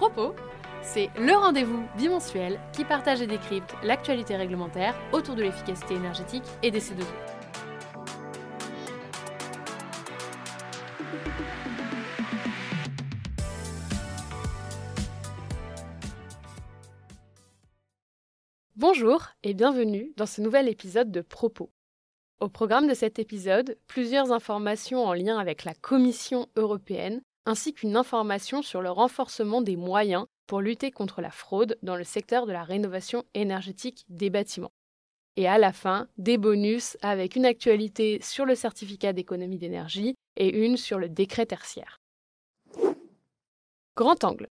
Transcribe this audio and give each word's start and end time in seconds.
Propos, 0.00 0.34
c'est 0.80 1.10
le 1.18 1.34
rendez-vous 1.34 1.86
bimensuel 1.98 2.58
qui 2.72 2.86
partage 2.86 3.20
et 3.20 3.26
décrypte 3.26 3.74
l'actualité 3.82 4.34
réglementaire 4.34 4.98
autour 5.12 5.34
de 5.34 5.42
l'efficacité 5.42 5.92
énergétique 5.92 6.42
et 6.62 6.70
des 6.70 6.80
C2E. 6.80 7.04
Bonjour 18.76 19.26
et 19.42 19.52
bienvenue 19.52 20.14
dans 20.16 20.24
ce 20.24 20.40
nouvel 20.40 20.66
épisode 20.66 21.10
de 21.10 21.20
Propos. 21.20 21.70
Au 22.40 22.48
programme 22.48 22.88
de 22.88 22.94
cet 22.94 23.18
épisode, 23.18 23.76
plusieurs 23.86 24.32
informations 24.32 25.04
en 25.04 25.12
lien 25.12 25.36
avec 25.36 25.64
la 25.64 25.74
Commission 25.74 26.46
européenne 26.56 27.20
ainsi 27.46 27.72
qu'une 27.72 27.96
information 27.96 28.62
sur 28.62 28.82
le 28.82 28.90
renforcement 28.90 29.62
des 29.62 29.76
moyens 29.76 30.26
pour 30.46 30.60
lutter 30.60 30.90
contre 30.90 31.20
la 31.20 31.30
fraude 31.30 31.78
dans 31.82 31.96
le 31.96 32.04
secteur 32.04 32.46
de 32.46 32.52
la 32.52 32.64
rénovation 32.64 33.24
énergétique 33.34 34.04
des 34.08 34.30
bâtiments. 34.30 34.72
Et 35.36 35.46
à 35.46 35.58
la 35.58 35.72
fin, 35.72 36.08
des 36.18 36.38
bonus 36.38 36.96
avec 37.02 37.36
une 37.36 37.46
actualité 37.46 38.18
sur 38.20 38.44
le 38.44 38.54
certificat 38.54 39.12
d'économie 39.12 39.58
d'énergie 39.58 40.14
et 40.36 40.64
une 40.64 40.76
sur 40.76 40.98
le 40.98 41.08
décret 41.08 41.46
tertiaire. 41.46 41.98
Grand 43.96 44.24
angle. 44.24 44.48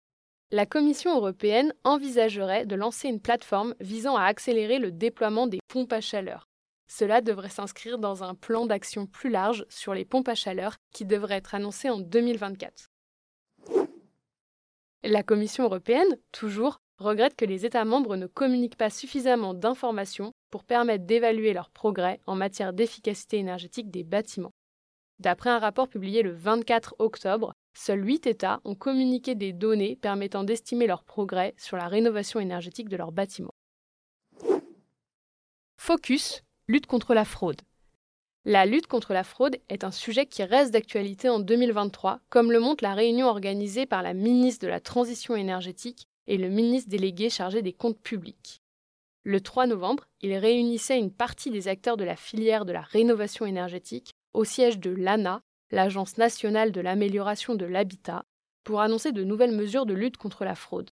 La 0.51 0.65
Commission 0.65 1.15
européenne 1.15 1.73
envisagerait 1.83 2.65
de 2.65 2.75
lancer 2.75 3.07
une 3.07 3.19
plateforme 3.19 3.73
visant 3.79 4.15
à 4.15 4.25
accélérer 4.25 4.79
le 4.79 4.91
déploiement 4.91 5.47
des 5.47 5.59
pompes 5.67 5.93
à 5.93 6.01
chaleur. 6.01 6.45
Cela 6.87 7.21
devrait 7.21 7.49
s'inscrire 7.49 7.97
dans 7.97 8.23
un 8.23 8.35
plan 8.35 8.65
d'action 8.65 9.07
plus 9.07 9.29
large 9.29 9.65
sur 9.69 9.93
les 9.93 10.05
pompes 10.05 10.27
à 10.27 10.35
chaleur 10.35 10.75
qui 10.91 11.05
devrait 11.05 11.35
être 11.35 11.55
annoncé 11.55 11.89
en 11.89 11.99
2024. 11.99 12.89
La 15.03 15.23
Commission 15.23 15.65
européenne, 15.65 16.17
toujours, 16.31 16.79
regrette 16.97 17.35
que 17.35 17.45
les 17.45 17.65
États 17.65 17.85
membres 17.85 18.15
ne 18.15 18.27
communiquent 18.27 18.77
pas 18.77 18.89
suffisamment 18.89 19.53
d'informations 19.53 20.31
pour 20.49 20.63
permettre 20.63 21.05
d'évaluer 21.05 21.53
leurs 21.53 21.69
progrès 21.69 22.19
en 22.25 22.35
matière 22.35 22.73
d'efficacité 22.73 23.37
énergétique 23.37 23.91
des 23.91 24.03
bâtiments. 24.03 24.53
D'après 25.19 25.49
un 25.49 25.59
rapport 25.59 25.87
publié 25.87 26.23
le 26.23 26.31
24 26.31 26.95
octobre, 26.99 27.53
seuls 27.73 28.05
8 28.05 28.27
États 28.27 28.61
ont 28.63 28.75
communiqué 28.75 29.35
des 29.35 29.53
données 29.53 29.95
permettant 29.95 30.43
d'estimer 30.43 30.87
leurs 30.87 31.03
progrès 31.03 31.53
sur 31.57 31.77
la 31.77 31.87
rénovation 31.87 32.39
énergétique 32.39 32.89
de 32.89 32.97
leurs 32.97 33.11
bâtiments. 33.11 33.53
Focus 35.77 36.41
Lutte 36.67 36.87
contre 36.87 37.13
la 37.13 37.25
fraude. 37.25 37.61
La 38.43 38.65
lutte 38.65 38.87
contre 38.87 39.13
la 39.13 39.23
fraude 39.23 39.57
est 39.69 39.83
un 39.83 39.91
sujet 39.91 40.25
qui 40.25 40.43
reste 40.43 40.73
d'actualité 40.73 41.29
en 41.29 41.39
2023, 41.39 42.21
comme 42.31 42.51
le 42.51 42.59
montre 42.59 42.83
la 42.83 42.95
réunion 42.95 43.27
organisée 43.27 43.85
par 43.85 44.01
la 44.01 44.15
ministre 44.15 44.65
de 44.65 44.69
la 44.71 44.79
Transition 44.79 45.35
énergétique 45.35 46.07
et 46.25 46.39
le 46.39 46.49
ministre 46.49 46.89
délégué 46.89 47.29
chargé 47.29 47.61
des 47.61 47.73
comptes 47.73 48.01
publics. 48.01 48.63
Le 49.21 49.41
3 49.41 49.67
novembre, 49.67 50.07
il 50.21 50.33
réunissait 50.33 50.97
une 50.97 51.11
partie 51.11 51.51
des 51.51 51.67
acteurs 51.67 51.97
de 51.97 52.03
la 52.03 52.15
filière 52.15 52.65
de 52.65 52.73
la 52.73 52.81
rénovation 52.81 53.45
énergétique 53.45 54.15
au 54.33 54.43
siège 54.43 54.79
de 54.79 54.89
l'ANA, 54.89 55.43
l'Agence 55.69 56.17
nationale 56.17 56.71
de 56.71 56.81
l'amélioration 56.81 57.53
de 57.53 57.65
l'habitat, 57.65 58.25
pour 58.63 58.81
annoncer 58.81 59.11
de 59.11 59.23
nouvelles 59.23 59.55
mesures 59.55 59.85
de 59.85 59.93
lutte 59.93 60.17
contre 60.17 60.43
la 60.43 60.55
fraude. 60.55 60.89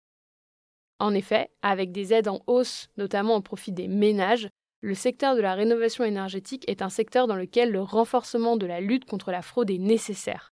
En 1.00 1.14
effet, 1.14 1.50
avec 1.62 1.94
des 1.94 2.14
aides 2.14 2.28
en 2.28 2.42
hausse, 2.46 2.90
notamment 2.98 3.38
au 3.38 3.42
profit 3.42 3.72
des 3.72 3.88
ménages, 3.88 4.50
le 4.82 4.96
secteur 4.96 5.36
de 5.36 5.42
la 5.42 5.54
rénovation 5.54 6.04
énergétique 6.04 6.68
est 6.68 6.82
un 6.82 6.90
secteur 6.90 7.28
dans 7.28 7.36
lequel 7.36 7.72
le 7.72 7.82
renforcement 7.82 8.58
de 8.58 8.66
la 8.66 8.82
lutte 8.82 9.06
contre 9.06 9.32
la 9.32 9.44
fraude 9.44 9.70
est 9.70 9.78
nécessaire. 9.78 10.52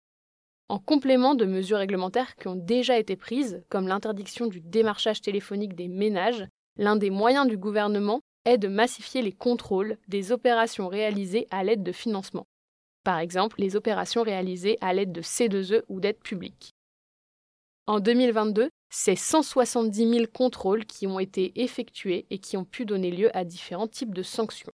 En 0.69 0.79
complément 0.79 1.35
de 1.35 1.47
mesures 1.47 1.79
réglementaires 1.79 2.37
qui 2.37 2.47
ont 2.47 2.55
déjà 2.55 2.99
été 2.99 3.17
prises, 3.17 3.63
comme 3.71 3.89
l'interdiction 3.89 4.47
du 4.47 4.61
démarchage 4.61 5.23
téléphonique 5.23 5.75
des 5.75 5.89
ménages, 5.89 6.47
l'un 6.77 6.97
des 6.97 7.09
moyens 7.09 7.49
du 7.49 7.57
gouvernement 7.57 8.21
est 8.45 8.59
de 8.59 8.69
massifier 8.69 9.23
les 9.23 9.33
contrôles 9.33 9.97
des 10.09 10.31
opérations 10.31 10.89
réalisées 10.89 11.47
à 11.51 11.65
l'aide 11.65 11.83
de 11.83 11.93
financement. 11.93 12.47
Par 13.05 13.19
exemple, 13.19 13.57
les 13.59 13.77
opérations 13.77 14.23
réalisées 14.23 14.77
à 14.83 14.93
l'aide 14.93 15.13
de 15.13 15.23
C2E 15.23 15.85
ou 15.89 16.01
d'aides 16.01 16.21
publiques. 16.23 16.75
En 17.87 18.01
2022, 18.01 18.69
c'est 18.91 19.17
170 19.17 20.11
000 20.11 20.27
contrôles 20.33 20.87
qui 20.87 21.07
ont 21.07 21.19
été 21.19 21.61
effectués 21.63 22.27
et 22.31 22.39
qui 22.39 22.57
ont 22.57 22.65
pu 22.65 22.85
donner 22.85 23.11
lieu 23.11 23.35
à 23.37 23.45
différents 23.45 23.89
types 23.89 24.15
de 24.15 24.23
sanctions. 24.23 24.73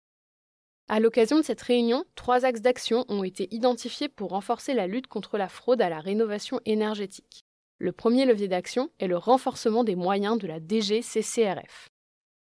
À 0.89 1.01
l'occasion 1.01 1.39
de 1.39 1.43
cette 1.43 1.63
réunion, 1.63 2.05
trois 2.15 2.45
axes 2.45 2.61
d'action 2.61 3.07
ont 3.09 3.25
été 3.25 3.49
identifiés 3.55 4.09
pour 4.09 4.31
renforcer 4.31 4.75
la 4.75 4.87
lutte 4.87 5.07
contre 5.07 5.39
la 5.39 5.49
fraude 5.49 5.81
à 5.81 5.89
la 5.89 6.01
rénovation 6.01 6.61
énergétique. 6.67 7.41
Le 7.79 7.91
premier 7.93 8.27
levier 8.27 8.49
d'action 8.49 8.91
est 9.01 9.07
le 9.07 9.17
renforcement 9.17 9.83
des 9.83 9.97
moyens 9.97 10.39
de 10.39 10.47
la 10.47 10.61
DGCCRF. 10.61 11.89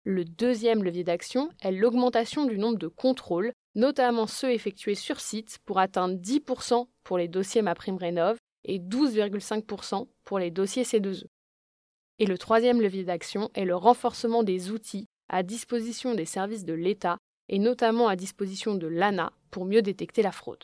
Le 0.04 0.24
deuxième 0.24 0.84
levier 0.84 1.02
d'action 1.02 1.50
est 1.62 1.72
l'augmentation 1.72 2.44
du 2.44 2.58
nombre 2.58 2.78
de 2.78 2.86
contrôles, 2.86 3.52
notamment 3.74 4.26
ceux 4.26 4.52
effectués 4.52 4.94
sur 4.94 5.18
site, 5.18 5.58
pour 5.64 5.80
atteindre 5.80 6.14
10% 6.14 6.86
pour 7.02 7.18
les 7.18 7.28
dossiers 7.28 7.62
MaPrimeRénov' 7.62 8.36
et 8.64 8.78
12,5% 8.78 10.06
pour 10.24 10.38
les 10.38 10.50
dossiers 10.50 10.84
C2E. 10.84 11.24
Et 12.18 12.26
le 12.26 12.38
troisième 12.38 12.80
levier 12.80 13.04
d'action 13.04 13.50
est 13.54 13.64
le 13.64 13.76
renforcement 13.76 14.42
des 14.42 14.70
outils 14.70 15.06
à 15.28 15.42
disposition 15.42 16.14
des 16.14 16.24
services 16.24 16.64
de 16.64 16.72
l'État 16.72 17.18
et 17.48 17.58
notamment 17.58 18.08
à 18.08 18.16
disposition 18.16 18.74
de 18.74 18.86
l'ANA 18.86 19.32
pour 19.50 19.64
mieux 19.64 19.82
détecter 19.82 20.22
la 20.22 20.32
fraude. 20.32 20.62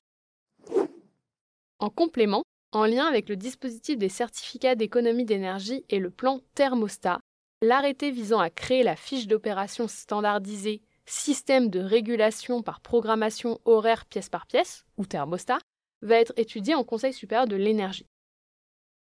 En 1.79 1.91
complément, 1.91 2.43
en 2.73 2.87
lien 2.87 3.07
avec 3.07 3.29
le 3.29 3.37
dispositif 3.37 3.99
des 3.99 4.09
certificats 4.09 4.75
d'économie 4.75 5.25
d'énergie 5.25 5.85
et 5.91 5.99
le 5.99 6.11
plan 6.11 6.41
thermostat, 6.55 7.21
l'arrêté 7.61 8.11
visant 8.11 8.39
à 8.39 8.51
créer 8.51 8.83
la 8.83 8.97
fiche 8.97 9.27
d'opération 9.27 9.89
standardisée 9.89 10.83
Système 11.05 11.69
de 11.69 11.81
régulation 11.81 12.63
par 12.63 12.81
programmation 12.81 13.61
horaire 13.65 14.07
pièce 14.07 14.29
par 14.29 14.47
pièce, 14.47 14.85
ou 14.97 15.05
thermostat, 15.05 15.59
va 16.01 16.17
être 16.17 16.33
étudié 16.37 16.75
en 16.75 16.85
Conseil 16.85 17.13
supérieur 17.13 17.47
de 17.47 17.57
l'énergie. 17.57 18.07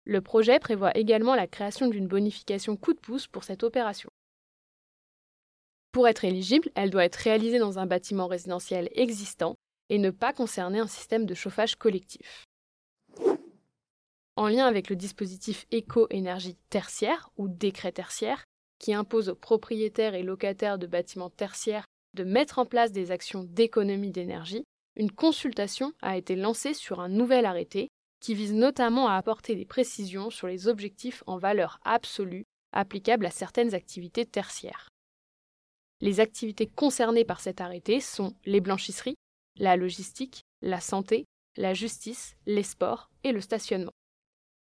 Le 0.05 0.21
projet 0.21 0.59
prévoit 0.59 0.97
également 0.97 1.35
la 1.35 1.47
création 1.47 1.87
d'une 1.87 2.07
bonification 2.07 2.77
coup 2.77 2.93
de 2.93 2.99
pouce 2.99 3.27
pour 3.27 3.43
cette 3.43 3.63
opération. 3.63 4.09
Pour 5.91 6.07
être 6.07 6.23
éligible, 6.23 6.69
elle 6.75 6.91
doit 6.91 7.05
être 7.05 7.15
réalisée 7.15 7.59
dans 7.59 7.79
un 7.79 7.85
bâtiment 7.85 8.27
résidentiel 8.27 8.89
existant 8.93 9.55
et 9.89 9.97
ne 9.97 10.11
pas 10.11 10.33
concerner 10.33 10.79
un 10.79 10.87
système 10.87 11.25
de 11.25 11.33
chauffage 11.33 11.75
collectif. 11.75 12.45
En 14.35 14.47
lien 14.47 14.65
avec 14.65 14.89
le 14.89 14.95
dispositif 14.95 15.65
éco-énergie 15.71 16.55
tertiaire 16.69 17.29
ou 17.37 17.47
décret 17.49 17.91
tertiaire, 17.91 18.45
qui 18.79 18.93
impose 18.93 19.29
aux 19.29 19.35
propriétaires 19.35 20.15
et 20.15 20.23
locataires 20.23 20.77
de 20.77 20.87
bâtiments 20.87 21.29
tertiaires 21.29 21.85
de 22.13 22.23
mettre 22.23 22.59
en 22.59 22.65
place 22.65 22.91
des 22.91 23.11
actions 23.11 23.43
d'économie 23.43 24.11
d'énergie, 24.11 24.63
une 24.95 25.11
consultation 25.11 25.91
a 26.01 26.17
été 26.17 26.35
lancée 26.35 26.73
sur 26.73 26.99
un 26.99 27.09
nouvel 27.09 27.45
arrêté 27.45 27.89
qui 28.19 28.33
vise 28.33 28.53
notamment 28.53 29.07
à 29.07 29.15
apporter 29.15 29.55
des 29.55 29.65
précisions 29.65 30.29
sur 30.29 30.47
les 30.47 30.67
objectifs 30.67 31.23
en 31.27 31.37
valeur 31.37 31.79
absolue 31.83 32.45
applicables 32.71 33.25
à 33.25 33.31
certaines 33.31 33.73
activités 33.73 34.25
tertiaires. 34.25 34.89
Les 36.01 36.19
activités 36.19 36.67
concernées 36.67 37.25
par 37.25 37.41
cet 37.41 37.61
arrêté 37.61 37.99
sont 37.99 38.33
les 38.45 38.61
blanchisseries, 38.61 39.17
la 39.57 39.75
logistique, 39.75 40.43
la 40.61 40.79
santé, 40.79 41.25
la 41.57 41.73
justice, 41.73 42.35
les 42.45 42.63
sports 42.63 43.09
et 43.23 43.31
le 43.31 43.41
stationnement. 43.41 43.91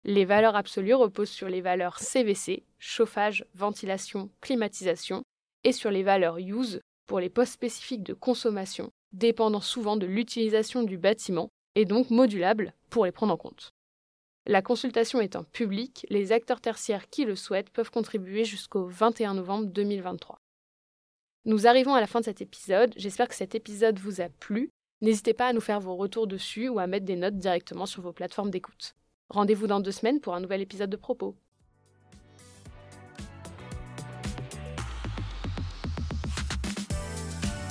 Les 0.03 0.23
valeurs 0.23 0.55
absolues 0.55 0.93
reposent 0.93 1.29
sur 1.29 1.49
les 1.49 1.59
valeurs 1.59 1.99
CVC, 1.99 2.63
chauffage, 2.79 3.45
ventilation, 3.53 4.29
climatisation, 4.39 5.23
et 5.63 5.73
sur 5.73 5.91
les 5.91 6.03
valeurs 6.03 6.37
use 6.37 6.79
pour 7.07 7.19
les 7.19 7.29
postes 7.29 7.53
spécifiques 7.53 8.03
de 8.03 8.13
consommation, 8.13 8.89
dépendant 9.11 9.61
souvent 9.61 9.97
de 9.97 10.05
l'utilisation 10.05 10.83
du 10.83 10.97
bâtiment 10.97 11.49
et 11.75 11.85
donc 11.85 12.09
modulables 12.09 12.73
pour 12.89 13.05
les 13.05 13.11
prendre 13.11 13.33
en 13.33 13.37
compte. 13.37 13.73
La 14.45 14.61
consultation 14.61 15.19
étant 15.19 15.43
publique, 15.43 16.05
les 16.09 16.31
acteurs 16.31 16.61
tertiaires 16.61 17.09
qui 17.09 17.25
le 17.25 17.35
souhaitent 17.35 17.69
peuvent 17.69 17.91
contribuer 17.91 18.45
jusqu'au 18.45 18.85
21 18.87 19.33
novembre 19.33 19.65
2023. 19.65 20.39
Nous 21.45 21.67
arrivons 21.67 21.93
à 21.93 21.99
la 21.99 22.07
fin 22.07 22.19
de 22.19 22.25
cet 22.25 22.41
épisode, 22.41 22.93
j'espère 22.95 23.27
que 23.27 23.35
cet 23.35 23.55
épisode 23.55 23.99
vous 23.99 24.21
a 24.21 24.29
plu. 24.29 24.69
N'hésitez 25.01 25.33
pas 25.33 25.47
à 25.47 25.53
nous 25.53 25.61
faire 25.61 25.79
vos 25.79 25.95
retours 25.95 26.27
dessus 26.27 26.69
ou 26.69 26.79
à 26.79 26.87
mettre 26.87 27.05
des 27.05 27.15
notes 27.15 27.37
directement 27.37 27.85
sur 27.85 28.01
vos 28.01 28.13
plateformes 28.13 28.51
d'écoute. 28.51 28.95
Rendez-vous 29.29 29.67
dans 29.67 29.79
deux 29.79 29.91
semaines 29.91 30.21
pour 30.21 30.33
un 30.33 30.39
nouvel 30.39 30.61
épisode 30.61 30.89
de 30.89 30.95
Propos. 30.95 31.35